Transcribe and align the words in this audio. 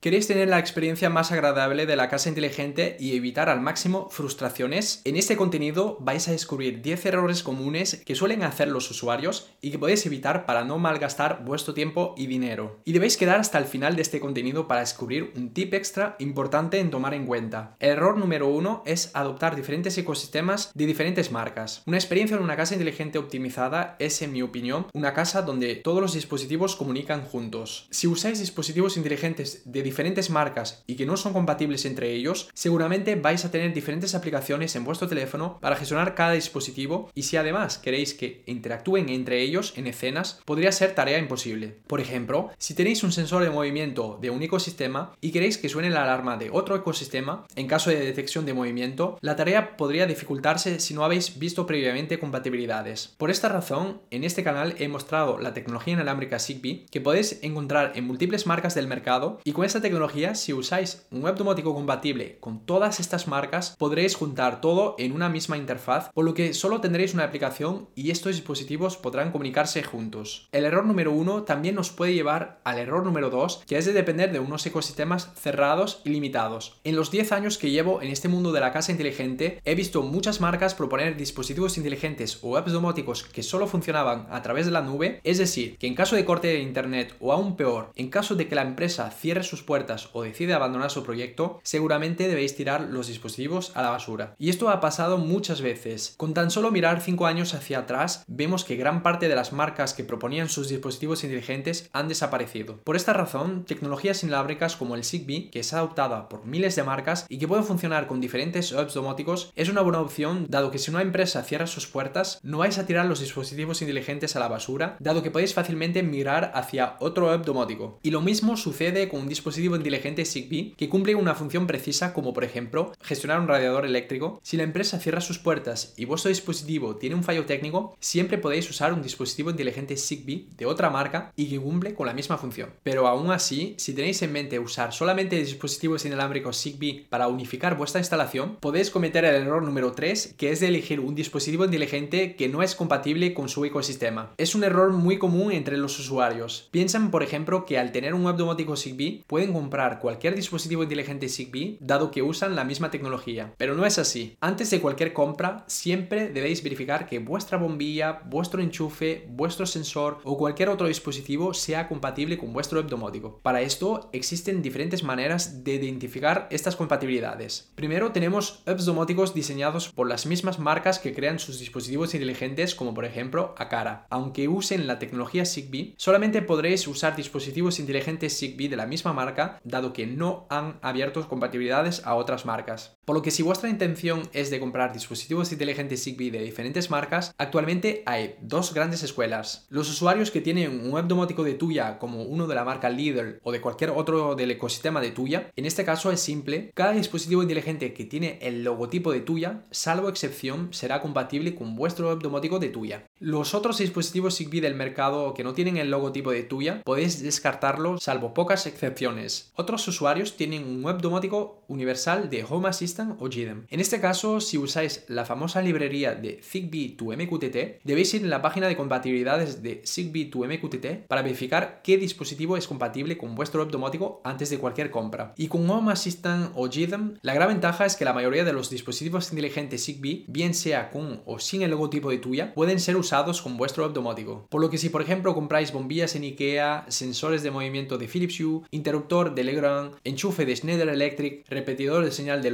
¿Queréis 0.00 0.28
tener 0.28 0.46
la 0.46 0.60
experiencia 0.60 1.10
más 1.10 1.32
agradable 1.32 1.84
de 1.84 1.96
la 1.96 2.08
casa 2.08 2.28
inteligente 2.28 2.96
y 3.00 3.16
evitar 3.16 3.48
al 3.48 3.60
máximo 3.60 4.08
frustraciones? 4.10 5.02
En 5.04 5.16
este 5.16 5.36
contenido 5.36 5.96
vais 5.98 6.28
a 6.28 6.30
descubrir 6.30 6.82
10 6.82 7.06
errores 7.06 7.42
comunes 7.42 8.00
que 8.06 8.14
suelen 8.14 8.44
hacer 8.44 8.68
los 8.68 8.88
usuarios 8.92 9.50
y 9.60 9.72
que 9.72 9.78
podéis 9.80 10.06
evitar 10.06 10.46
para 10.46 10.62
no 10.62 10.78
malgastar 10.78 11.44
vuestro 11.44 11.74
tiempo 11.74 12.14
y 12.16 12.28
dinero. 12.28 12.78
Y 12.84 12.92
debéis 12.92 13.16
quedar 13.16 13.40
hasta 13.40 13.58
el 13.58 13.64
final 13.64 13.96
de 13.96 14.02
este 14.02 14.20
contenido 14.20 14.68
para 14.68 14.82
descubrir 14.82 15.32
un 15.34 15.52
tip 15.52 15.74
extra 15.74 16.14
importante 16.20 16.78
en 16.78 16.90
tomar 16.90 17.12
en 17.12 17.26
cuenta. 17.26 17.74
El 17.80 17.90
error 17.90 18.16
número 18.16 18.46
uno 18.46 18.84
es 18.86 19.10
adoptar 19.14 19.56
diferentes 19.56 19.98
ecosistemas 19.98 20.70
de 20.76 20.86
diferentes 20.86 21.32
marcas. 21.32 21.82
Una 21.86 21.96
experiencia 21.96 22.36
en 22.36 22.44
una 22.44 22.56
casa 22.56 22.74
inteligente 22.74 23.18
optimizada 23.18 23.96
es, 23.98 24.22
en 24.22 24.30
mi 24.30 24.42
opinión, 24.42 24.86
una 24.94 25.12
casa 25.12 25.42
donde 25.42 25.74
todos 25.74 26.00
los 26.00 26.14
dispositivos 26.14 26.76
comunican 26.76 27.24
juntos. 27.24 27.88
Si 27.90 28.06
usáis 28.06 28.38
dispositivos 28.38 28.96
inteligentes 28.96 29.62
de 29.64 29.87
diferentes 29.88 30.28
marcas 30.28 30.84
y 30.86 30.96
que 30.96 31.06
no 31.06 31.16
son 31.16 31.32
compatibles 31.32 31.86
entre 31.86 32.12
ellos, 32.12 32.50
seguramente 32.52 33.14
vais 33.16 33.44
a 33.44 33.50
tener 33.50 33.72
diferentes 33.72 34.14
aplicaciones 34.14 34.76
en 34.76 34.84
vuestro 34.84 35.08
teléfono 35.08 35.58
para 35.62 35.76
gestionar 35.76 36.14
cada 36.14 36.32
dispositivo 36.32 37.10
y 37.14 37.22
si 37.22 37.38
además 37.38 37.78
queréis 37.78 38.12
que 38.12 38.42
interactúen 38.44 39.08
entre 39.08 39.40
ellos 39.40 39.72
en 39.76 39.86
escenas, 39.86 40.40
podría 40.44 40.72
ser 40.72 40.94
tarea 40.94 41.18
imposible. 41.18 41.78
Por 41.86 42.00
ejemplo, 42.00 42.50
si 42.58 42.74
tenéis 42.74 43.02
un 43.02 43.12
sensor 43.12 43.42
de 43.42 43.50
movimiento 43.50 44.18
de 44.20 44.28
un 44.28 44.42
ecosistema 44.42 45.14
y 45.22 45.30
queréis 45.30 45.56
que 45.56 45.70
suene 45.70 45.88
la 45.88 46.02
alarma 46.02 46.36
de 46.36 46.50
otro 46.50 46.76
ecosistema, 46.76 47.46
en 47.56 47.66
caso 47.66 47.88
de 47.88 48.00
detección 48.00 48.44
de 48.44 48.54
movimiento, 48.54 49.16
la 49.22 49.36
tarea 49.36 49.76
podría 49.78 50.06
dificultarse 50.06 50.80
si 50.80 50.92
no 50.92 51.02
habéis 51.02 51.38
visto 51.38 51.66
previamente 51.66 52.18
compatibilidades. 52.18 53.14
Por 53.16 53.30
esta 53.30 53.48
razón, 53.48 54.02
en 54.10 54.24
este 54.24 54.44
canal 54.44 54.74
he 54.78 54.88
mostrado 54.88 55.38
la 55.38 55.54
tecnología 55.54 55.94
inalámbrica 55.94 56.38
Zigbee 56.38 56.84
que 56.90 57.00
podéis 57.00 57.38
encontrar 57.42 57.92
en 57.94 58.04
múltiples 58.04 58.46
marcas 58.46 58.74
del 58.74 58.86
mercado 58.86 59.40
y 59.44 59.52
con 59.52 59.64
esta 59.64 59.77
tecnología, 59.80 60.34
si 60.34 60.52
usáis 60.52 61.06
un 61.10 61.22
web 61.22 61.36
domótico 61.36 61.74
compatible 61.74 62.38
con 62.40 62.64
todas 62.64 63.00
estas 63.00 63.28
marcas, 63.28 63.74
podréis 63.78 64.14
juntar 64.14 64.60
todo 64.60 64.94
en 64.98 65.12
una 65.12 65.28
misma 65.28 65.56
interfaz, 65.56 66.10
por 66.12 66.24
lo 66.24 66.34
que 66.34 66.54
solo 66.54 66.80
tendréis 66.80 67.14
una 67.14 67.24
aplicación 67.24 67.88
y 67.94 68.10
estos 68.10 68.36
dispositivos 68.36 68.96
podrán 68.96 69.32
comunicarse 69.32 69.82
juntos. 69.82 70.48
El 70.52 70.64
error 70.64 70.84
número 70.86 71.12
uno 71.12 71.42
también 71.42 71.74
nos 71.74 71.90
puede 71.90 72.14
llevar 72.14 72.60
al 72.64 72.78
error 72.78 73.04
número 73.04 73.30
dos, 73.30 73.62
que 73.66 73.78
es 73.78 73.86
de 73.86 73.92
depender 73.92 74.32
de 74.32 74.40
unos 74.40 74.64
ecosistemas 74.66 75.32
cerrados 75.34 76.02
y 76.04 76.10
limitados. 76.10 76.78
En 76.84 76.96
los 76.96 77.10
10 77.10 77.32
años 77.32 77.58
que 77.58 77.70
llevo 77.70 78.02
en 78.02 78.08
este 78.08 78.28
mundo 78.28 78.52
de 78.52 78.60
la 78.60 78.72
casa 78.72 78.92
inteligente, 78.92 79.60
he 79.64 79.74
visto 79.74 80.02
muchas 80.02 80.40
marcas 80.40 80.74
proponer 80.74 81.16
dispositivos 81.16 81.76
inteligentes 81.76 82.38
o 82.42 82.50
webs 82.50 82.72
domóticos 82.72 83.24
que 83.24 83.42
solo 83.42 83.66
funcionaban 83.66 84.26
a 84.30 84.42
través 84.42 84.66
de 84.66 84.72
la 84.72 84.82
nube, 84.82 85.20
es 85.24 85.38
decir, 85.38 85.76
que 85.78 85.86
en 85.86 85.94
caso 85.94 86.16
de 86.16 86.24
corte 86.24 86.48
de 86.48 86.60
internet 86.60 87.14
o 87.20 87.32
aún 87.32 87.56
peor, 87.56 87.92
en 87.96 88.10
caso 88.10 88.34
de 88.34 88.48
que 88.48 88.54
la 88.54 88.62
empresa 88.62 89.10
cierre 89.10 89.42
sus 89.42 89.62
puertas 89.68 90.08
o 90.14 90.22
decide 90.22 90.54
abandonar 90.54 90.90
su 90.90 91.02
proyecto, 91.02 91.60
seguramente 91.62 92.26
debéis 92.26 92.56
tirar 92.56 92.80
los 92.80 93.06
dispositivos 93.06 93.70
a 93.74 93.82
la 93.82 93.90
basura. 93.90 94.34
Y 94.38 94.48
esto 94.48 94.70
ha 94.70 94.80
pasado 94.80 95.18
muchas 95.18 95.60
veces. 95.60 96.14
Con 96.16 96.32
tan 96.32 96.50
solo 96.50 96.70
mirar 96.70 97.02
5 97.02 97.26
años 97.26 97.52
hacia 97.52 97.80
atrás, 97.80 98.24
vemos 98.26 98.64
que 98.64 98.76
gran 98.76 99.02
parte 99.02 99.28
de 99.28 99.34
las 99.34 99.52
marcas 99.52 99.92
que 99.92 100.04
proponían 100.04 100.48
sus 100.48 100.70
dispositivos 100.70 101.22
inteligentes 101.22 101.90
han 101.92 102.08
desaparecido. 102.08 102.78
Por 102.78 102.96
esta 102.96 103.12
razón, 103.12 103.66
tecnologías 103.66 104.22
inalámbricas 104.22 104.76
como 104.76 104.94
el 104.94 105.04
Zigbee, 105.04 105.50
que 105.50 105.60
es 105.60 105.74
adoptada 105.74 106.30
por 106.30 106.46
miles 106.46 106.74
de 106.74 106.84
marcas 106.84 107.26
y 107.28 107.38
que 107.38 107.46
puede 107.46 107.62
funcionar 107.62 108.06
con 108.06 108.22
diferentes 108.22 108.72
apps 108.72 108.94
domóticos, 108.94 109.52
es 109.54 109.68
una 109.68 109.82
buena 109.82 110.00
opción 110.00 110.46
dado 110.48 110.70
que 110.70 110.78
si 110.78 110.90
una 110.90 111.02
empresa 111.02 111.42
cierra 111.42 111.66
sus 111.66 111.86
puertas, 111.86 112.40
no 112.42 112.58
vais 112.58 112.78
a 112.78 112.86
tirar 112.86 113.04
los 113.04 113.20
dispositivos 113.20 113.82
inteligentes 113.82 114.34
a 114.34 114.40
la 114.40 114.48
basura, 114.48 114.96
dado 114.98 115.22
que 115.22 115.30
podéis 115.30 115.52
fácilmente 115.52 116.02
migrar 116.02 116.52
hacia 116.54 116.96
otro 117.00 117.30
app 117.30 117.44
domótico. 117.44 117.98
Y 118.02 118.12
lo 118.12 118.22
mismo 118.22 118.56
sucede 118.56 119.10
con 119.10 119.20
un 119.20 119.28
dispositivo 119.28 119.57
inteligente 119.58 120.24
Zigbee 120.24 120.74
que 120.76 120.88
cumple 120.88 121.14
una 121.14 121.34
función 121.34 121.66
precisa 121.66 122.12
como 122.12 122.32
por 122.32 122.44
ejemplo 122.44 122.92
gestionar 123.02 123.40
un 123.40 123.48
radiador 123.48 123.84
eléctrico. 123.84 124.40
Si 124.42 124.56
la 124.56 124.62
empresa 124.62 124.98
cierra 124.98 125.20
sus 125.20 125.38
puertas 125.38 125.94
y 125.96 126.04
vuestro 126.04 126.28
dispositivo 126.28 126.96
tiene 126.96 127.14
un 127.14 127.24
fallo 127.24 127.46
técnico, 127.46 127.96
siempre 128.00 128.38
podéis 128.38 128.68
usar 128.70 128.92
un 128.92 129.02
dispositivo 129.02 129.50
inteligente 129.50 129.96
Zigbee 129.96 130.46
de 130.56 130.66
otra 130.66 130.90
marca 130.90 131.32
y 131.36 131.48
que 131.48 131.60
cumple 131.60 131.94
con 131.94 132.06
la 132.06 132.14
misma 132.14 132.38
función. 132.38 132.70
Pero 132.82 133.06
aún 133.06 133.30
así, 133.30 133.74
si 133.78 133.94
tenéis 133.94 134.22
en 134.22 134.32
mente 134.32 134.58
usar 134.58 134.92
solamente 134.92 135.36
dispositivos 135.36 136.04
inalámbricos 136.04 136.60
Zigbee 136.60 137.06
para 137.08 137.28
unificar 137.28 137.76
vuestra 137.76 138.00
instalación, 138.00 138.56
podéis 138.60 138.90
cometer 138.90 139.24
el 139.24 139.42
error 139.42 139.62
número 139.62 139.92
3, 139.92 140.34
que 140.36 140.50
es 140.50 140.60
de 140.60 140.68
elegir 140.68 141.00
un 141.00 141.14
dispositivo 141.14 141.64
inteligente 141.64 142.36
que 142.36 142.48
no 142.48 142.62
es 142.62 142.74
compatible 142.74 143.34
con 143.34 143.48
su 143.48 143.64
ecosistema. 143.64 144.32
Es 144.36 144.54
un 144.54 144.64
error 144.64 144.92
muy 144.92 145.18
común 145.18 145.52
entre 145.52 145.76
los 145.76 145.98
usuarios. 145.98 146.68
Piensan, 146.70 147.10
por 147.10 147.22
ejemplo, 147.22 147.64
que 147.64 147.78
al 147.78 147.92
tener 147.92 148.14
un 148.14 148.24
web 148.24 148.36
domótico 148.36 148.76
Zigbee 148.76 149.24
pueden 149.26 149.47
comprar 149.52 149.98
cualquier 149.98 150.34
dispositivo 150.34 150.82
inteligente 150.82 151.28
Zigbee 151.28 151.78
dado 151.80 152.10
que 152.10 152.22
usan 152.22 152.56
la 152.56 152.64
misma 152.64 152.90
tecnología. 152.90 153.54
Pero 153.56 153.74
no 153.74 153.86
es 153.86 153.98
así. 153.98 154.36
Antes 154.40 154.70
de 154.70 154.80
cualquier 154.80 155.12
compra, 155.12 155.64
siempre 155.66 156.28
debéis 156.28 156.62
verificar 156.62 157.06
que 157.06 157.18
vuestra 157.18 157.58
bombilla, 157.58 158.22
vuestro 158.26 158.62
enchufe, 158.62 159.26
vuestro 159.28 159.66
sensor 159.66 160.18
o 160.24 160.36
cualquier 160.36 160.68
otro 160.68 160.86
dispositivo 160.86 161.54
sea 161.54 161.88
compatible 161.88 162.38
con 162.38 162.52
vuestro 162.52 162.80
web 162.80 162.88
domótico. 162.88 163.40
Para 163.42 163.60
esto 163.60 164.10
existen 164.12 164.62
diferentes 164.62 165.02
maneras 165.02 165.64
de 165.64 165.74
identificar 165.74 166.48
estas 166.50 166.76
compatibilidades. 166.76 167.70
Primero 167.74 168.12
tenemos 168.12 168.62
apps 168.66 168.84
domóticos 168.84 169.34
diseñados 169.34 169.88
por 169.88 170.08
las 170.08 170.26
mismas 170.26 170.58
marcas 170.58 170.98
que 170.98 171.14
crean 171.14 171.38
sus 171.38 171.58
dispositivos 171.58 172.14
inteligentes 172.14 172.74
como 172.74 172.94
por 172.94 173.04
ejemplo 173.04 173.54
Akara. 173.58 174.06
Aunque 174.10 174.48
usen 174.48 174.86
la 174.86 174.98
tecnología 174.98 175.44
Zigbee, 175.44 175.94
solamente 175.96 176.42
podréis 176.42 176.86
usar 176.86 177.16
dispositivos 177.16 177.78
inteligentes 177.78 178.38
Zigbee 178.38 178.68
de 178.68 178.76
la 178.76 178.86
misma 178.86 179.12
marca 179.12 179.37
dado 179.64 179.92
que 179.92 180.06
no 180.06 180.46
han 180.50 180.78
abierto 180.82 181.26
compatibilidades 181.28 182.04
a 182.06 182.14
otras 182.14 182.44
marcas. 182.46 182.97
Por 183.08 183.16
lo 183.16 183.22
que 183.22 183.30
si 183.30 183.42
vuestra 183.42 183.70
intención 183.70 184.28
es 184.34 184.50
de 184.50 184.60
comprar 184.60 184.92
dispositivos 184.92 185.50
inteligentes 185.50 186.04
Zigbee 186.04 186.30
de 186.30 186.42
diferentes 186.42 186.90
marcas, 186.90 187.34
actualmente 187.38 188.02
hay 188.04 188.34
dos 188.42 188.74
grandes 188.74 189.02
escuelas. 189.02 189.66
Los 189.70 189.88
usuarios 189.88 190.30
que 190.30 190.42
tienen 190.42 190.78
un 190.78 190.90
web 190.90 191.06
domótico 191.06 191.42
de 191.42 191.54
tuya 191.54 191.98
como 191.98 192.24
uno 192.24 192.46
de 192.46 192.54
la 192.54 192.66
marca 192.66 192.90
Lidl 192.90 193.40
o 193.42 193.50
de 193.50 193.62
cualquier 193.62 193.92
otro 193.92 194.34
del 194.34 194.50
ecosistema 194.50 195.00
de 195.00 195.10
tuya, 195.10 195.50
en 195.56 195.64
este 195.64 195.86
caso 195.86 196.12
es 196.12 196.20
simple, 196.20 196.70
cada 196.74 196.92
dispositivo 196.92 197.40
inteligente 197.40 197.94
que 197.94 198.04
tiene 198.04 198.40
el 198.42 198.62
logotipo 198.62 199.10
de 199.10 199.22
tuya, 199.22 199.64
salvo 199.70 200.10
excepción, 200.10 200.68
será 200.74 201.00
compatible 201.00 201.54
con 201.54 201.76
vuestro 201.76 202.10
web 202.10 202.18
domótico 202.18 202.58
de 202.58 202.68
tuya. 202.68 203.06
Los 203.20 203.54
otros 203.54 203.78
dispositivos 203.78 204.36
Zigbee 204.36 204.60
del 204.60 204.74
mercado 204.74 205.32
que 205.32 205.44
no 205.44 205.54
tienen 205.54 205.78
el 205.78 205.90
logotipo 205.90 206.30
de 206.30 206.42
tuya, 206.42 206.82
podéis 206.84 207.22
descartarlo 207.22 207.96
salvo 207.96 208.34
pocas 208.34 208.66
excepciones. 208.66 209.50
Otros 209.56 209.88
usuarios 209.88 210.36
tienen 210.36 210.64
un 210.64 210.84
web 210.84 211.00
domótico 211.00 211.64
universal 211.68 212.28
de 212.28 212.44
Home 212.44 212.68
Assistant 212.68 212.97
o 213.18 213.26
GDEM. 213.26 213.66
En 213.68 213.80
este 213.80 214.00
caso, 214.00 214.40
si 214.40 214.58
usáis 214.58 215.04
la 215.08 215.24
famosa 215.24 215.62
librería 215.62 216.14
de 216.14 216.40
Zigbee 216.42 216.96
to 216.96 217.06
MQTT, 217.06 217.84
debéis 217.84 218.14
ir 218.14 218.22
en 218.22 218.30
la 218.30 218.42
página 218.42 218.68
de 218.68 218.76
compatibilidades 218.76 219.62
de 219.62 219.82
Zigbee 219.86 220.26
to 220.26 220.40
MQTT 220.40 221.06
para 221.06 221.22
verificar 221.22 221.80
qué 221.82 221.96
dispositivo 221.96 222.56
es 222.56 222.66
compatible 222.66 223.18
con 223.18 223.34
vuestro 223.34 223.62
web 223.62 223.70
domótico 223.70 224.20
antes 224.24 224.50
de 224.50 224.58
cualquier 224.58 224.90
compra. 224.90 225.34
Y 225.36 225.48
con 225.48 225.68
Home 225.70 225.92
Assistant 225.92 226.52
o 226.54 226.68
GDEM, 226.68 227.18
la 227.22 227.34
gran 227.34 227.48
ventaja 227.48 227.86
es 227.86 227.96
que 227.96 228.04
la 228.04 228.12
mayoría 228.12 228.44
de 228.44 228.52
los 228.52 228.70
dispositivos 228.70 229.30
inteligentes 229.30 229.84
Zigbee, 229.84 230.24
bien 230.28 230.54
sea 230.54 230.90
con 230.90 231.22
o 231.24 231.38
sin 231.38 231.62
el 231.62 231.70
logotipo 231.70 232.10
de 232.10 232.18
tuya, 232.18 232.54
pueden 232.54 232.80
ser 232.80 232.96
usados 232.96 233.42
con 233.42 233.56
vuestro 233.56 233.84
web 233.84 233.92
domótico. 233.92 234.46
Por 234.50 234.60
lo 234.60 234.70
que 234.70 234.78
si 234.78 234.88
por 234.88 235.02
ejemplo 235.02 235.34
compráis 235.34 235.72
bombillas 235.72 236.16
en 236.16 236.24
IKEA, 236.24 236.86
sensores 236.88 237.42
de 237.42 237.50
movimiento 237.50 237.98
de 237.98 238.08
Philips 238.08 238.40
Hue, 238.40 238.62
interruptor 238.70 239.34
de 239.34 239.44
Legrand, 239.44 239.94
enchufe 240.04 240.44
de 240.44 240.56
Schneider 240.56 240.88
Electric, 240.88 241.44
repetidor 241.48 242.04
de 242.04 242.12
señal 242.12 242.42
de 242.42 242.50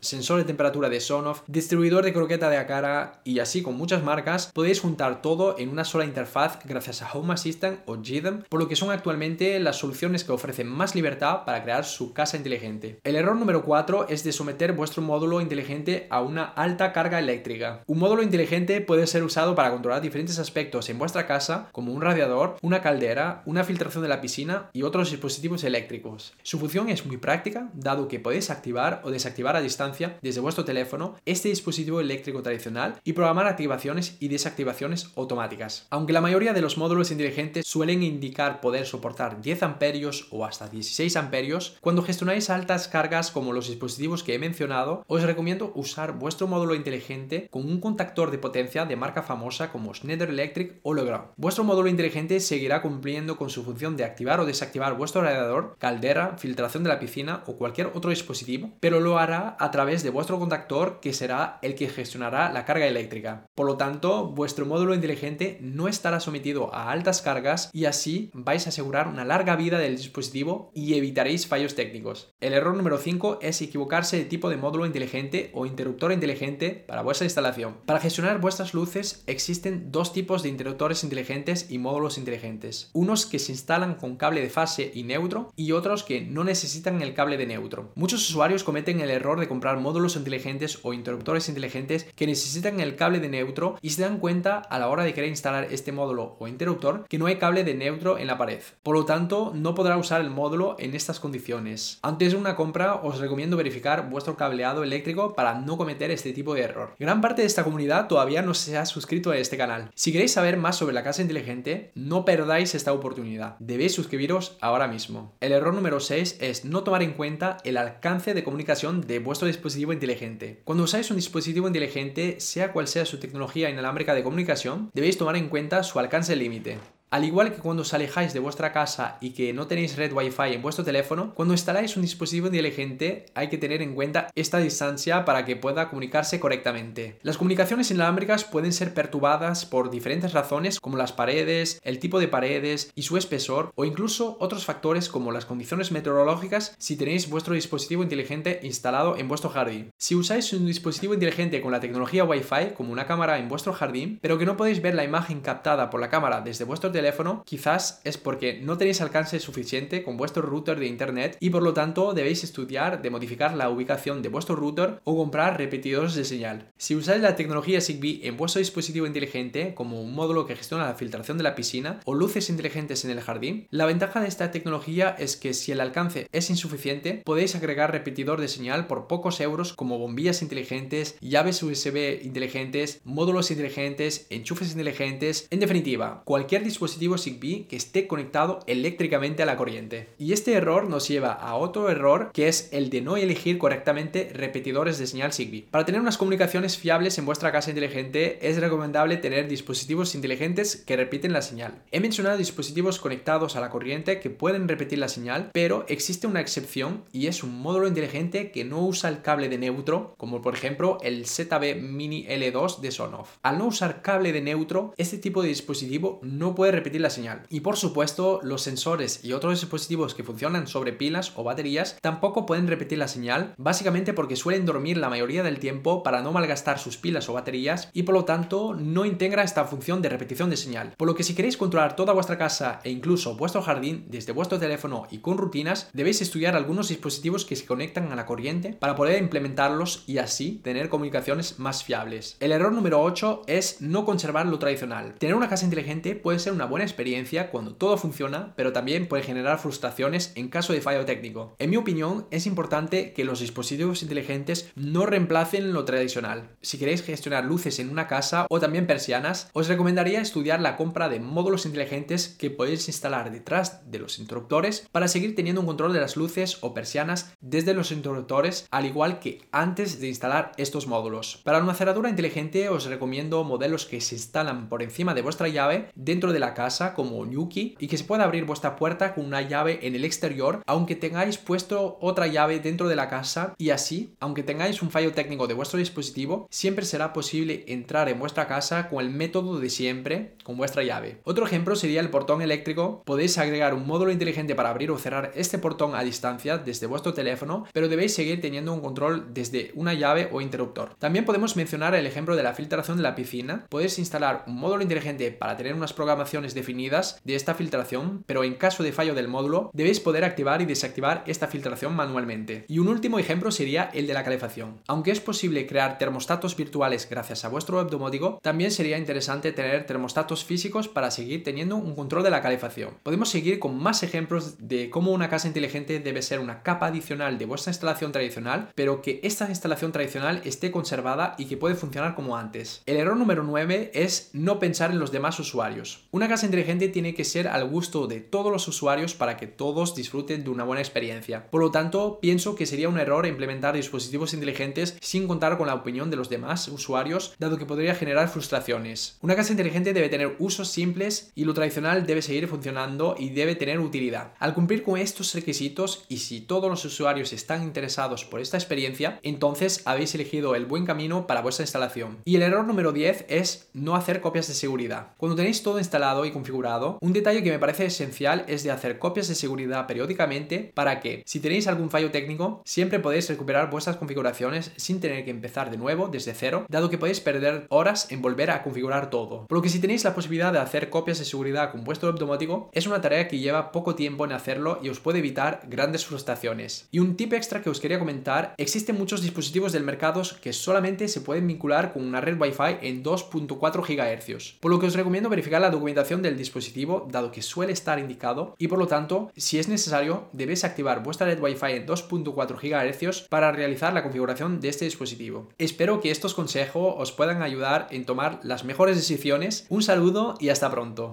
Sensor 0.00 0.38
de 0.38 0.44
temperatura 0.44 0.88
de 0.88 1.00
Sonoff, 1.00 1.42
distribuidor 1.46 2.04
de 2.04 2.12
croqueta 2.12 2.50
de 2.50 2.56
Akara 2.56 3.20
y 3.24 3.38
así 3.38 3.62
con 3.62 3.76
muchas 3.76 4.02
marcas, 4.02 4.50
podéis 4.52 4.80
juntar 4.80 5.22
todo 5.22 5.58
en 5.58 5.68
una 5.68 5.84
sola 5.84 6.04
interfaz 6.04 6.58
gracias 6.64 7.02
a 7.02 7.12
Home 7.12 7.34
Assistant 7.34 7.80
o 7.86 7.96
GDM, 7.96 8.42
por 8.48 8.60
lo 8.60 8.68
que 8.68 8.76
son 8.76 8.90
actualmente 8.90 9.58
las 9.60 9.76
soluciones 9.76 10.24
que 10.24 10.32
ofrecen 10.32 10.68
más 10.68 10.94
libertad 10.94 11.44
para 11.44 11.62
crear 11.62 11.84
su 11.84 12.12
casa 12.12 12.36
inteligente. 12.36 12.98
El 13.04 13.16
error 13.16 13.36
número 13.36 13.64
4 13.64 14.06
es 14.08 14.24
de 14.24 14.32
someter 14.32 14.72
vuestro 14.72 15.02
módulo 15.02 15.40
inteligente 15.40 16.06
a 16.10 16.20
una 16.20 16.44
alta 16.44 16.92
carga 16.92 17.18
eléctrica. 17.18 17.82
Un 17.86 17.98
módulo 17.98 18.22
inteligente 18.22 18.80
puede 18.80 19.06
ser 19.06 19.22
usado 19.22 19.54
para 19.54 19.70
controlar 19.70 20.02
diferentes 20.02 20.38
aspectos 20.38 20.88
en 20.90 20.98
vuestra 20.98 21.26
casa, 21.26 21.68
como 21.72 21.92
un 21.92 22.02
radiador, 22.02 22.56
una 22.62 22.82
caldera, 22.82 23.42
una 23.46 23.64
filtración 23.64 24.02
de 24.02 24.08
la 24.08 24.20
piscina 24.20 24.70
y 24.72 24.82
otros 24.82 25.10
dispositivos 25.10 25.64
eléctricos. 25.64 26.34
Su 26.42 26.58
función 26.58 26.88
es 26.88 27.06
muy 27.06 27.16
práctica, 27.16 27.68
dado 27.74 28.08
que 28.08 28.20
podéis 28.20 28.50
activar 28.50 29.00
o 29.04 29.10
desactivar 29.10 29.56
distancia 29.62 30.18
desde 30.22 30.40
vuestro 30.40 30.64
teléfono 30.64 31.16
este 31.24 31.48
dispositivo 31.48 32.00
eléctrico 32.00 32.42
tradicional 32.42 33.00
y 33.04 33.12
programar 33.12 33.46
activaciones 33.46 34.16
y 34.20 34.28
desactivaciones 34.28 35.10
automáticas. 35.16 35.86
Aunque 35.90 36.12
la 36.12 36.20
mayoría 36.20 36.52
de 36.52 36.62
los 36.62 36.78
módulos 36.78 37.10
inteligentes 37.10 37.66
suelen 37.66 38.02
indicar 38.02 38.60
poder 38.60 38.86
soportar 38.86 39.40
10 39.40 39.62
amperios 39.62 40.28
o 40.30 40.44
hasta 40.44 40.68
16 40.68 41.16
amperios, 41.16 41.76
cuando 41.80 42.02
gestionáis 42.02 42.50
altas 42.50 42.88
cargas 42.88 43.30
como 43.30 43.52
los 43.52 43.68
dispositivos 43.68 44.22
que 44.22 44.34
he 44.34 44.38
mencionado, 44.38 45.04
os 45.06 45.22
recomiendo 45.22 45.72
usar 45.74 46.18
vuestro 46.18 46.46
módulo 46.46 46.74
inteligente 46.74 47.48
con 47.50 47.64
un 47.64 47.80
contactor 47.80 48.30
de 48.30 48.38
potencia 48.38 48.84
de 48.84 48.96
marca 48.96 49.22
famosa 49.22 49.70
como 49.70 49.94
Schneider 49.94 50.30
Electric 50.30 50.80
o 50.82 50.94
Legrand. 50.94 51.28
Vuestro 51.36 51.64
módulo 51.64 51.88
inteligente 51.88 52.40
seguirá 52.40 52.82
cumpliendo 52.82 53.36
con 53.36 53.50
su 53.50 53.62
función 53.64 53.96
de 53.96 54.04
activar 54.04 54.40
o 54.40 54.46
desactivar 54.46 54.96
vuestro 54.96 55.22
radiador, 55.22 55.76
caldera, 55.78 56.36
filtración 56.38 56.82
de 56.82 56.88
la 56.88 56.98
piscina 56.98 57.42
o 57.46 57.56
cualquier 57.56 57.88
otro 57.94 58.10
dispositivo, 58.10 58.70
pero 58.80 59.00
lo 59.00 59.18
hará 59.18 59.41
a 59.58 59.70
través 59.70 60.02
de 60.02 60.10
vuestro 60.10 60.38
contactor 60.38 61.00
que 61.00 61.12
será 61.12 61.58
el 61.62 61.74
que 61.74 61.88
gestionará 61.88 62.52
la 62.52 62.64
carga 62.64 62.86
eléctrica. 62.86 63.46
Por 63.54 63.66
lo 63.66 63.76
tanto, 63.76 64.28
vuestro 64.28 64.66
módulo 64.66 64.94
inteligente 64.94 65.58
no 65.60 65.88
estará 65.88 66.20
sometido 66.20 66.74
a 66.74 66.90
altas 66.90 67.22
cargas 67.22 67.70
y 67.72 67.84
así 67.84 68.30
vais 68.34 68.66
a 68.66 68.70
asegurar 68.70 69.08
una 69.08 69.24
larga 69.24 69.56
vida 69.56 69.78
del 69.78 69.96
dispositivo 69.96 70.70
y 70.74 70.94
evitaréis 70.94 71.46
fallos 71.46 71.74
técnicos. 71.74 72.34
El 72.40 72.52
error 72.52 72.76
número 72.76 72.98
5 72.98 73.38
es 73.42 73.60
equivocarse 73.60 74.16
de 74.16 74.24
tipo 74.24 74.50
de 74.50 74.56
módulo 74.56 74.86
inteligente 74.86 75.50
o 75.54 75.66
interruptor 75.66 76.12
inteligente 76.12 76.84
para 76.86 77.02
vuestra 77.02 77.26
instalación. 77.26 77.76
Para 77.86 78.00
gestionar 78.00 78.40
vuestras 78.40 78.74
luces 78.74 79.24
existen 79.26 79.90
dos 79.90 80.12
tipos 80.12 80.42
de 80.42 80.48
interruptores 80.48 81.04
inteligentes 81.04 81.70
y 81.70 81.78
módulos 81.78 82.18
inteligentes. 82.18 82.90
Unos 82.92 83.26
que 83.26 83.38
se 83.38 83.52
instalan 83.52 83.94
con 83.94 84.16
cable 84.16 84.40
de 84.40 84.50
fase 84.50 84.90
y 84.94 85.02
neutro 85.02 85.50
y 85.56 85.72
otros 85.72 86.02
que 86.02 86.20
no 86.20 86.44
necesitan 86.44 87.02
el 87.02 87.14
cable 87.14 87.36
de 87.36 87.46
neutro. 87.46 87.92
Muchos 87.94 88.28
usuarios 88.28 88.64
cometen 88.64 89.00
el 89.00 89.10
error 89.10 89.31
de 89.40 89.48
comprar 89.48 89.78
módulos 89.78 90.16
inteligentes 90.16 90.78
o 90.82 90.92
interruptores 90.92 91.48
inteligentes 91.48 92.06
que 92.14 92.26
necesitan 92.26 92.80
el 92.80 92.96
cable 92.96 93.20
de 93.20 93.28
neutro 93.28 93.76
y 93.80 93.90
se 93.90 94.02
dan 94.02 94.18
cuenta 94.18 94.58
a 94.58 94.78
la 94.78 94.88
hora 94.88 95.04
de 95.04 95.14
querer 95.14 95.30
instalar 95.30 95.68
este 95.70 95.92
módulo 95.92 96.36
o 96.38 96.48
interruptor 96.48 97.06
que 97.08 97.18
no 97.18 97.26
hay 97.26 97.36
cable 97.36 97.64
de 97.64 97.74
neutro 97.74 98.18
en 98.18 98.26
la 98.26 98.38
pared. 98.38 98.60
Por 98.82 98.94
lo 98.94 99.04
tanto, 99.04 99.52
no 99.54 99.74
podrá 99.74 99.96
usar 99.96 100.20
el 100.20 100.30
módulo 100.30 100.76
en 100.78 100.94
estas 100.94 101.20
condiciones. 101.20 101.98
Antes 102.02 102.32
de 102.32 102.38
una 102.38 102.56
compra 102.56 102.96
os 102.96 103.18
recomiendo 103.18 103.56
verificar 103.56 104.08
vuestro 104.10 104.36
cableado 104.36 104.82
eléctrico 104.82 105.34
para 105.34 105.54
no 105.54 105.76
cometer 105.76 106.10
este 106.10 106.32
tipo 106.32 106.54
de 106.54 106.62
error. 106.62 106.94
Gran 106.98 107.20
parte 107.20 107.42
de 107.42 107.46
esta 107.46 107.64
comunidad 107.64 108.08
todavía 108.08 108.42
no 108.42 108.54
se 108.54 108.76
ha 108.78 108.86
suscrito 108.86 109.30
a 109.30 109.36
este 109.36 109.56
canal. 109.56 109.90
Si 109.94 110.12
queréis 110.12 110.32
saber 110.32 110.56
más 110.56 110.76
sobre 110.76 110.94
la 110.94 111.02
casa 111.02 111.22
inteligente, 111.22 111.92
no 111.94 112.24
perdáis 112.24 112.74
esta 112.74 112.92
oportunidad. 112.92 113.56
Debéis 113.58 113.94
suscribiros 113.94 114.56
ahora 114.60 114.88
mismo. 114.88 115.34
El 115.40 115.52
error 115.52 115.74
número 115.74 116.00
6 116.00 116.38
es 116.40 116.64
no 116.64 116.82
tomar 116.82 117.02
en 117.02 117.12
cuenta 117.12 117.58
el 117.64 117.76
alcance 117.76 118.34
de 118.34 118.44
comunicación 118.44 119.00
de 119.00 119.18
vuestro 119.22 119.46
dispositivo 119.46 119.92
inteligente. 119.92 120.60
Cuando 120.64 120.84
usáis 120.84 121.10
un 121.10 121.16
dispositivo 121.16 121.66
inteligente, 121.66 122.36
sea 122.40 122.72
cual 122.72 122.88
sea 122.88 123.06
su 123.06 123.18
tecnología 123.18 123.70
inalámbrica 123.70 124.14
de 124.14 124.22
comunicación, 124.22 124.90
debéis 124.94 125.18
tomar 125.18 125.36
en 125.36 125.48
cuenta 125.48 125.82
su 125.82 125.98
alcance 125.98 126.36
límite. 126.36 126.78
Al 127.12 127.26
igual 127.26 127.52
que 127.52 127.60
cuando 127.60 127.82
os 127.82 127.92
alejáis 127.92 128.32
de 128.32 128.40
vuestra 128.40 128.72
casa 128.72 129.18
y 129.20 129.32
que 129.32 129.52
no 129.52 129.66
tenéis 129.66 129.96
red 129.96 130.14
Wi-Fi 130.14 130.54
en 130.54 130.62
vuestro 130.62 130.82
teléfono, 130.82 131.34
cuando 131.34 131.52
instaláis 131.52 131.94
un 131.94 132.00
dispositivo 132.00 132.46
inteligente 132.46 133.26
hay 133.34 133.50
que 133.50 133.58
tener 133.58 133.82
en 133.82 133.94
cuenta 133.94 134.28
esta 134.34 134.56
distancia 134.56 135.26
para 135.26 135.44
que 135.44 135.54
pueda 135.54 135.90
comunicarse 135.90 136.40
correctamente. 136.40 137.18
Las 137.20 137.36
comunicaciones 137.36 137.90
inalámbricas 137.90 138.44
pueden 138.44 138.72
ser 138.72 138.94
perturbadas 138.94 139.66
por 139.66 139.90
diferentes 139.90 140.32
razones 140.32 140.80
como 140.80 140.96
las 140.96 141.12
paredes, 141.12 141.82
el 141.84 141.98
tipo 141.98 142.18
de 142.18 142.28
paredes 142.28 142.90
y 142.94 143.02
su 143.02 143.18
espesor 143.18 143.72
o 143.74 143.84
incluso 143.84 144.38
otros 144.40 144.64
factores 144.64 145.10
como 145.10 145.32
las 145.32 145.44
condiciones 145.44 145.92
meteorológicas 145.92 146.74
si 146.78 146.96
tenéis 146.96 147.28
vuestro 147.28 147.52
dispositivo 147.52 148.02
inteligente 148.02 148.60
instalado 148.62 149.18
en 149.18 149.28
vuestro 149.28 149.50
jardín. 149.50 149.90
Si 149.98 150.14
usáis 150.14 150.50
un 150.54 150.64
dispositivo 150.64 151.12
inteligente 151.12 151.60
con 151.60 151.72
la 151.72 151.80
tecnología 151.80 152.24
Wi-Fi 152.24 152.72
como 152.74 152.90
una 152.90 153.06
cámara 153.06 153.36
en 153.36 153.50
vuestro 153.50 153.74
jardín, 153.74 154.18
pero 154.22 154.38
que 154.38 154.46
no 154.46 154.56
podéis 154.56 154.80
ver 154.80 154.94
la 154.94 155.04
imagen 155.04 155.42
captada 155.42 155.90
por 155.90 156.00
la 156.00 156.08
cámara 156.08 156.40
desde 156.40 156.64
vuestro 156.64 156.90
teléfono, 156.90 157.01
quizás 157.44 158.00
es 158.04 158.18
porque 158.18 158.60
no 158.60 158.78
tenéis 158.78 159.00
alcance 159.00 159.40
suficiente 159.40 160.02
con 160.02 160.16
vuestro 160.16 160.42
router 160.42 160.78
de 160.78 160.86
internet 160.86 161.36
y 161.40 161.50
por 161.50 161.62
lo 161.62 161.74
tanto 161.74 162.14
debéis 162.14 162.44
estudiar 162.44 163.02
de 163.02 163.10
modificar 163.10 163.56
la 163.56 163.70
ubicación 163.70 164.22
de 164.22 164.28
vuestro 164.28 164.56
router 164.56 165.00
o 165.04 165.16
comprar 165.16 165.58
repetidores 165.58 166.14
de 166.14 166.24
señal. 166.24 166.70
Si 166.76 166.94
usáis 166.94 167.22
la 167.22 167.36
tecnología 167.36 167.80
Zigbee 167.80 168.26
en 168.26 168.36
vuestro 168.36 168.60
dispositivo 168.60 169.06
inteligente, 169.06 169.74
como 169.74 170.00
un 170.00 170.14
módulo 170.14 170.46
que 170.46 170.56
gestiona 170.56 170.86
la 170.86 170.94
filtración 170.94 171.38
de 171.38 171.44
la 171.44 171.54
piscina 171.54 172.00
o 172.04 172.14
luces 172.14 172.50
inteligentes 172.50 173.04
en 173.04 173.10
el 173.10 173.20
jardín, 173.20 173.66
la 173.70 173.86
ventaja 173.86 174.20
de 174.20 174.28
esta 174.28 174.50
tecnología 174.50 175.14
es 175.18 175.36
que 175.36 175.54
si 175.54 175.72
el 175.72 175.80
alcance 175.80 176.28
es 176.32 176.50
insuficiente, 176.50 177.22
podéis 177.24 177.54
agregar 177.54 177.92
repetidor 177.92 178.40
de 178.40 178.48
señal 178.48 178.86
por 178.86 179.06
pocos 179.06 179.40
euros 179.40 179.72
como 179.72 179.98
bombillas 179.98 180.42
inteligentes, 180.42 181.16
llaves 181.20 181.62
USB 181.62 182.22
inteligentes, 182.22 183.00
módulos 183.04 183.50
inteligentes, 183.50 184.26
enchufes 184.30 184.72
inteligentes, 184.72 185.46
en 185.50 185.60
definitiva, 185.60 186.22
cualquier 186.24 186.64
dispositivo 186.64 186.91
dispositivo 186.92 187.16
Zigbee 187.16 187.66
que 187.68 187.76
esté 187.76 188.06
conectado 188.06 188.60
eléctricamente 188.66 189.42
a 189.42 189.46
la 189.46 189.56
corriente. 189.56 190.08
Y 190.18 190.32
este 190.32 190.52
error 190.52 190.88
nos 190.88 191.08
lleva 191.08 191.32
a 191.32 191.54
otro 191.54 191.88
error 191.88 192.30
que 192.34 192.48
es 192.48 192.68
el 192.72 192.90
de 192.90 193.00
no 193.00 193.16
elegir 193.16 193.56
correctamente 193.58 194.30
repetidores 194.34 194.98
de 194.98 195.06
señal 195.06 195.32
Zigbee. 195.32 195.66
Para 195.70 195.86
tener 195.86 196.00
unas 196.00 196.18
comunicaciones 196.18 196.76
fiables 196.76 197.16
en 197.16 197.24
vuestra 197.24 197.50
casa 197.50 197.70
inteligente 197.70 198.46
es 198.46 198.60
recomendable 198.60 199.16
tener 199.16 199.48
dispositivos 199.48 200.14
inteligentes 200.14 200.76
que 200.76 200.96
repiten 200.96 201.32
la 201.32 201.42
señal. 201.42 201.82
He 201.90 202.00
mencionado 202.00 202.36
dispositivos 202.36 202.98
conectados 202.98 203.56
a 203.56 203.60
la 203.60 203.70
corriente 203.70 204.20
que 204.20 204.30
pueden 204.30 204.68
repetir 204.68 204.98
la 204.98 205.08
señal, 205.08 205.50
pero 205.52 205.86
existe 205.88 206.26
una 206.26 206.40
excepción 206.40 207.04
y 207.12 207.26
es 207.26 207.42
un 207.42 207.58
módulo 207.58 207.88
inteligente 207.88 208.50
que 208.50 208.64
no 208.64 208.84
usa 208.84 209.08
el 209.08 209.22
cable 209.22 209.48
de 209.48 209.58
neutro, 209.58 210.14
como 210.18 210.42
por 210.42 210.54
ejemplo 210.54 210.98
el 211.02 211.26
ZB 211.26 211.80
Mini 211.80 212.26
L2 212.26 212.80
de 212.80 212.90
Sonoff. 212.90 213.38
Al 213.42 213.58
no 213.58 213.66
usar 213.66 214.02
cable 214.02 214.32
de 214.32 214.42
neutro, 214.42 214.92
este 214.98 215.18
tipo 215.18 215.42
de 215.42 215.48
dispositivo 215.48 216.20
no 216.22 216.54
puede 216.54 216.72
repetir 216.72 216.81
la 216.90 217.10
señal. 217.10 217.42
Y 217.48 217.60
por 217.60 217.76
supuesto, 217.76 218.40
los 218.42 218.62
sensores 218.62 219.24
y 219.24 219.32
otros 219.32 219.60
dispositivos 219.60 220.14
que 220.14 220.24
funcionan 220.24 220.66
sobre 220.66 220.92
pilas 220.92 221.32
o 221.36 221.44
baterías 221.44 221.96
tampoco 222.00 222.46
pueden 222.46 222.68
repetir 222.68 222.98
la 222.98 223.08
señal, 223.08 223.54
básicamente 223.56 224.12
porque 224.12 224.36
suelen 224.36 224.66
dormir 224.66 224.96
la 224.96 225.08
mayoría 225.08 225.42
del 225.42 225.58
tiempo 225.58 226.02
para 226.02 226.22
no 226.22 226.32
malgastar 226.32 226.78
sus 226.78 226.96
pilas 226.96 227.28
o 227.28 227.32
baterías 227.32 227.88
y 227.92 228.02
por 228.02 228.14
lo 228.14 228.24
tanto 228.24 228.74
no 228.74 229.04
integra 229.04 229.42
esta 229.42 229.64
función 229.64 230.02
de 230.02 230.08
repetición 230.08 230.50
de 230.50 230.56
señal. 230.56 230.94
Por 230.96 231.08
lo 231.08 231.14
que 231.14 231.22
si 231.22 231.34
queréis 231.34 231.56
controlar 231.56 231.96
toda 231.96 232.12
vuestra 232.12 232.38
casa 232.38 232.80
e 232.84 232.90
incluso 232.90 233.36
vuestro 233.36 233.62
jardín 233.62 234.06
desde 234.08 234.32
vuestro 234.32 234.58
teléfono 234.58 235.06
y 235.10 235.18
con 235.18 235.38
rutinas, 235.38 235.88
debéis 235.92 236.20
estudiar 236.20 236.56
algunos 236.56 236.88
dispositivos 236.88 237.44
que 237.44 237.56
se 237.56 237.66
conectan 237.66 238.12
a 238.12 238.16
la 238.16 238.26
corriente 238.26 238.76
para 238.78 238.94
poder 238.94 239.22
implementarlos 239.22 240.04
y 240.06 240.18
así 240.18 240.60
tener 240.62 240.88
comunicaciones 240.88 241.58
más 241.58 241.84
fiables. 241.84 242.36
El 242.40 242.52
error 242.52 242.72
número 242.72 243.02
8 243.02 243.42
es 243.46 243.80
no 243.80 244.04
conservar 244.04 244.46
lo 244.46 244.58
tradicional. 244.58 245.14
Tener 245.18 245.34
una 245.34 245.48
casa 245.48 245.64
inteligente 245.64 246.14
puede 246.14 246.38
ser 246.38 246.52
una 246.52 246.61
buena 246.66 246.84
experiencia 246.84 247.50
cuando 247.50 247.74
todo 247.74 247.96
funciona, 247.96 248.52
pero 248.56 248.72
también 248.72 249.08
puede 249.08 249.22
generar 249.22 249.58
frustraciones 249.58 250.32
en 250.34 250.48
caso 250.48 250.72
de 250.72 250.80
fallo 250.80 251.04
técnico. 251.04 251.54
En 251.58 251.70
mi 251.70 251.76
opinión, 251.76 252.26
es 252.30 252.46
importante 252.46 253.12
que 253.12 253.24
los 253.24 253.40
dispositivos 253.40 254.02
inteligentes 254.02 254.70
no 254.74 255.06
reemplacen 255.06 255.72
lo 255.72 255.84
tradicional. 255.84 256.50
Si 256.60 256.78
queréis 256.78 257.02
gestionar 257.02 257.44
luces 257.44 257.78
en 257.78 257.90
una 257.90 258.06
casa 258.06 258.46
o 258.48 258.60
también 258.60 258.86
persianas, 258.86 259.50
os 259.52 259.68
recomendaría 259.68 260.20
estudiar 260.20 260.60
la 260.60 260.76
compra 260.76 261.08
de 261.08 261.20
módulos 261.20 261.66
inteligentes 261.66 262.28
que 262.28 262.50
podéis 262.50 262.88
instalar 262.88 263.30
detrás 263.30 263.90
de 263.90 263.98
los 263.98 264.18
interruptores 264.18 264.86
para 264.92 265.08
seguir 265.08 265.34
teniendo 265.34 265.60
un 265.60 265.66
control 265.66 265.92
de 265.92 266.00
las 266.00 266.16
luces 266.16 266.58
o 266.60 266.74
persianas 266.74 267.34
desde 267.40 267.74
los 267.74 267.92
interruptores, 267.92 268.66
al 268.70 268.86
igual 268.86 269.18
que 269.18 269.42
antes 269.52 270.00
de 270.00 270.08
instalar 270.08 270.52
estos 270.56 270.86
módulos. 270.86 271.40
Para 271.44 271.62
una 271.62 271.74
cerradura 271.74 272.10
inteligente 272.10 272.68
os 272.68 272.86
recomiendo 272.86 273.44
modelos 273.44 273.86
que 273.86 274.00
se 274.00 274.14
instalan 274.14 274.68
por 274.68 274.82
encima 274.82 275.14
de 275.14 275.22
vuestra 275.22 275.48
llave 275.48 275.90
dentro 275.94 276.32
de 276.32 276.40
la 276.40 276.51
casa 276.54 276.94
como 276.94 277.24
Nuki 277.24 277.76
y 277.78 277.88
que 277.88 277.96
se 277.96 278.04
pueda 278.04 278.24
abrir 278.24 278.44
vuestra 278.44 278.76
puerta 278.76 279.14
con 279.14 279.24
una 279.24 279.42
llave 279.42 279.80
en 279.82 279.94
el 279.94 280.04
exterior 280.04 280.62
aunque 280.66 280.96
tengáis 280.96 281.38
puesto 281.38 281.98
otra 282.00 282.26
llave 282.26 282.60
dentro 282.60 282.88
de 282.88 282.96
la 282.96 283.08
casa 283.08 283.54
y 283.58 283.70
así, 283.70 284.14
aunque 284.20 284.42
tengáis 284.42 284.82
un 284.82 284.90
fallo 284.90 285.12
técnico 285.12 285.46
de 285.46 285.54
vuestro 285.54 285.78
dispositivo, 285.78 286.46
siempre 286.50 286.84
será 286.84 287.12
posible 287.12 287.64
entrar 287.68 288.08
en 288.08 288.18
vuestra 288.18 288.46
casa 288.46 288.88
con 288.88 289.04
el 289.04 289.10
método 289.10 289.58
de 289.58 289.70
siempre, 289.70 290.34
con 290.44 290.56
vuestra 290.56 290.82
llave. 290.82 291.20
Otro 291.24 291.46
ejemplo 291.46 291.76
sería 291.76 292.00
el 292.00 292.10
portón 292.10 292.42
eléctrico. 292.42 293.02
Podéis 293.04 293.38
agregar 293.38 293.74
un 293.74 293.86
módulo 293.86 294.12
inteligente 294.12 294.54
para 294.54 294.70
abrir 294.70 294.90
o 294.90 294.98
cerrar 294.98 295.32
este 295.34 295.58
portón 295.58 295.94
a 295.94 296.02
distancia 296.02 296.58
desde 296.58 296.86
vuestro 296.86 297.14
teléfono, 297.14 297.66
pero 297.72 297.88
debéis 297.88 298.14
seguir 298.14 298.40
teniendo 298.40 298.72
un 298.72 298.80
control 298.80 299.32
desde 299.32 299.72
una 299.74 299.94
llave 299.94 300.28
o 300.32 300.40
interruptor. 300.40 300.94
También 300.98 301.24
podemos 301.24 301.56
mencionar 301.56 301.94
el 301.94 302.06
ejemplo 302.06 302.36
de 302.36 302.42
la 302.42 302.54
filtración 302.54 302.96
de 302.96 303.02
la 303.02 303.14
piscina. 303.14 303.66
Podéis 303.68 303.98
instalar 303.98 304.44
un 304.46 304.56
módulo 304.56 304.82
inteligente 304.82 305.30
para 305.30 305.56
tener 305.56 305.74
unas 305.74 305.92
programaciones 305.92 306.41
definidas 306.54 307.20
de 307.24 307.34
esta 307.34 307.54
filtración, 307.54 308.24
pero 308.26 308.44
en 308.44 308.54
caso 308.54 308.82
de 308.82 308.92
fallo 308.92 309.14
del 309.14 309.28
módulo, 309.28 309.70
debéis 309.72 310.00
poder 310.00 310.24
activar 310.24 310.60
y 310.60 310.66
desactivar 310.66 311.24
esta 311.26 311.46
filtración 311.46 311.94
manualmente. 311.94 312.64
Y 312.68 312.78
un 312.78 312.88
último 312.88 313.18
ejemplo 313.18 313.50
sería 313.50 313.90
el 313.94 314.06
de 314.06 314.14
la 314.14 314.24
calefacción. 314.24 314.80
Aunque 314.88 315.10
es 315.10 315.20
posible 315.20 315.66
crear 315.66 315.98
termostatos 315.98 316.56
virtuales 316.56 317.08
gracias 317.08 317.44
a 317.44 317.48
vuestro 317.48 317.78
web 317.78 317.90
domótico, 317.90 318.40
también 318.42 318.70
sería 318.70 318.98
interesante 318.98 319.52
tener 319.52 319.86
termostatos 319.86 320.44
físicos 320.44 320.88
para 320.88 321.10
seguir 321.10 321.44
teniendo 321.44 321.76
un 321.76 321.94
control 321.94 322.22
de 322.22 322.30
la 322.30 322.42
calefacción. 322.42 322.94
Podemos 323.02 323.28
seguir 323.28 323.58
con 323.58 323.78
más 323.78 324.02
ejemplos 324.02 324.56
de 324.58 324.90
cómo 324.90 325.12
una 325.12 325.28
casa 325.28 325.48
inteligente 325.48 326.00
debe 326.00 326.22
ser 326.22 326.40
una 326.40 326.62
capa 326.62 326.86
adicional 326.86 327.38
de 327.38 327.46
vuestra 327.46 327.70
instalación 327.70 328.12
tradicional, 328.12 328.70
pero 328.74 329.02
que 329.02 329.20
esta 329.22 329.48
instalación 329.48 329.92
tradicional 329.92 330.40
esté 330.44 330.70
conservada 330.70 331.34
y 331.38 331.46
que 331.46 331.56
puede 331.56 331.74
funcionar 331.74 332.14
como 332.14 332.36
antes. 332.36 332.82
El 332.86 332.96
error 332.96 333.16
número 333.16 333.42
9 333.42 333.92
es 333.94 334.30
no 334.32 334.58
pensar 334.58 334.90
en 334.90 334.98
los 334.98 335.12
demás 335.12 335.38
usuarios. 335.38 336.08
Una 336.10 336.28
casa 336.32 336.46
inteligente 336.46 336.88
tiene 336.88 337.14
que 337.14 337.24
ser 337.24 337.46
al 337.46 337.68
gusto 337.68 338.06
de 338.06 338.20
todos 338.20 338.50
los 338.50 338.66
usuarios 338.66 339.12
para 339.12 339.36
que 339.36 339.46
todos 339.46 339.94
disfruten 339.94 340.44
de 340.44 340.48
una 340.48 340.64
buena 340.64 340.80
experiencia. 340.80 341.50
Por 341.50 341.60
lo 341.60 341.70
tanto, 341.70 342.18
pienso 342.22 342.54
que 342.54 342.64
sería 342.64 342.88
un 342.88 342.98
error 342.98 343.26
implementar 343.26 343.74
dispositivos 343.74 344.32
inteligentes 344.32 344.96
sin 345.02 345.28
contar 345.28 345.58
con 345.58 345.66
la 345.66 345.74
opinión 345.74 346.08
de 346.08 346.16
los 346.16 346.30
demás 346.30 346.68
usuarios, 346.68 347.34
dado 347.38 347.58
que 347.58 347.66
podría 347.66 347.94
generar 347.94 348.30
frustraciones. 348.30 349.18
Una 349.20 349.36
casa 349.36 349.52
inteligente 349.52 349.92
debe 349.92 350.08
tener 350.08 350.36
usos 350.38 350.68
simples 350.68 351.32
y 351.34 351.44
lo 351.44 351.52
tradicional 351.52 352.06
debe 352.06 352.22
seguir 352.22 352.48
funcionando 352.48 353.14
y 353.18 353.28
debe 353.28 353.54
tener 353.54 353.78
utilidad. 353.78 354.32
Al 354.38 354.54
cumplir 354.54 354.82
con 354.84 354.96
estos 354.96 355.34
requisitos 355.34 356.06
y 356.08 356.16
si 356.16 356.40
todos 356.40 356.70
los 356.70 356.82
usuarios 356.86 357.34
están 357.34 357.62
interesados 357.62 358.24
por 358.24 358.40
esta 358.40 358.56
experiencia, 358.56 359.20
entonces 359.22 359.82
habéis 359.84 360.14
elegido 360.14 360.54
el 360.54 360.64
buen 360.64 360.86
camino 360.86 361.26
para 361.26 361.42
vuestra 361.42 361.64
instalación. 361.64 362.20
Y 362.24 362.36
el 362.36 362.42
error 362.42 362.66
número 362.66 362.92
10 362.92 363.26
es 363.28 363.68
no 363.74 363.96
hacer 363.96 364.22
copias 364.22 364.48
de 364.48 364.54
seguridad. 364.54 365.08
Cuando 365.18 365.36
tenéis 365.36 365.62
todo 365.62 365.78
instalado 365.78 366.21
y 366.24 366.30
configurado, 366.30 366.98
un 367.00 367.12
detalle 367.12 367.42
que 367.42 367.50
me 367.50 367.58
parece 367.58 367.86
esencial 367.86 368.44
es 368.48 368.62
de 368.62 368.70
hacer 368.70 368.98
copias 368.98 369.28
de 369.28 369.34
seguridad 369.34 369.86
periódicamente 369.86 370.70
para 370.74 371.00
que, 371.00 371.22
si 371.26 371.40
tenéis 371.40 371.66
algún 371.66 371.90
fallo 371.90 372.10
técnico, 372.10 372.62
siempre 372.64 373.00
podéis 373.00 373.28
recuperar 373.28 373.70
vuestras 373.70 373.96
configuraciones 373.96 374.72
sin 374.76 375.00
tener 375.00 375.24
que 375.24 375.30
empezar 375.30 375.70
de 375.70 375.76
nuevo 375.76 376.08
desde 376.08 376.34
cero, 376.34 376.66
dado 376.68 376.90
que 376.90 376.98
podéis 376.98 377.20
perder 377.20 377.66
horas 377.68 378.10
en 378.12 378.22
volver 378.22 378.50
a 378.50 378.62
configurar 378.62 379.10
todo. 379.10 379.46
Por 379.46 379.58
lo 379.58 379.62
que 379.62 379.68
si 379.68 379.80
tenéis 379.80 380.04
la 380.04 380.14
posibilidad 380.14 380.52
de 380.52 380.60
hacer 380.60 380.90
copias 380.90 381.18
de 381.18 381.24
seguridad 381.24 381.72
con 381.72 381.84
vuestro 381.84 382.08
automático, 382.10 382.70
es 382.72 382.86
una 382.86 383.00
tarea 383.00 383.28
que 383.28 383.38
lleva 383.38 383.72
poco 383.72 383.94
tiempo 383.94 384.24
en 384.24 384.32
hacerlo 384.32 384.78
y 384.82 384.88
os 384.88 385.00
puede 385.00 385.18
evitar 385.18 385.62
grandes 385.68 386.06
frustraciones. 386.06 386.88
Y 386.90 386.98
un 387.00 387.16
tip 387.16 387.32
extra 387.32 387.62
que 387.62 387.70
os 387.70 387.80
quería 387.80 387.98
comentar, 387.98 388.54
existen 388.58 388.96
muchos 388.96 389.22
dispositivos 389.22 389.72
del 389.72 389.82
mercado 389.82 390.12
que 390.42 390.52
solamente 390.52 391.08
se 391.08 391.20
pueden 391.20 391.46
vincular 391.46 391.92
con 391.92 392.04
una 392.04 392.20
red 392.20 392.38
Wi-Fi 392.38 392.86
en 392.86 393.02
2.4 393.02 393.80
GHz, 393.80 394.58
por 394.60 394.70
lo 394.70 394.78
que 394.78 394.86
os 394.86 394.94
recomiendo 394.94 395.30
verificar 395.30 395.60
la 395.60 395.70
documentación 395.70 396.11
del 396.20 396.36
dispositivo, 396.36 397.08
dado 397.10 397.30
que 397.32 397.40
suele 397.40 397.72
estar 397.72 397.98
indicado, 397.98 398.54
y 398.58 398.68
por 398.68 398.78
lo 398.78 398.88
tanto, 398.88 399.30
si 399.36 399.58
es 399.58 399.68
necesario, 399.68 400.28
debéis 400.32 400.64
activar 400.64 401.02
vuestra 401.02 401.26
red 401.26 401.40
Wi-Fi 401.40 401.72
en 401.72 401.86
2.4 401.86 402.58
GHz 402.60 403.28
para 403.28 403.52
realizar 403.52 403.94
la 403.94 404.02
configuración 404.02 404.60
de 404.60 404.68
este 404.68 404.84
dispositivo. 404.84 405.48
Espero 405.58 406.00
que 406.00 406.10
estos 406.10 406.34
consejos 406.34 406.94
os 406.98 407.12
puedan 407.12 407.40
ayudar 407.40 407.86
en 407.90 408.04
tomar 408.04 408.40
las 408.42 408.64
mejores 408.64 408.96
decisiones. 408.96 409.66
Un 409.70 409.82
saludo 409.82 410.34
y 410.40 410.50
hasta 410.50 410.70
pronto. 410.70 411.10